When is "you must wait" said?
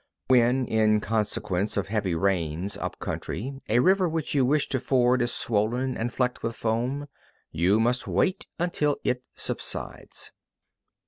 7.51-8.47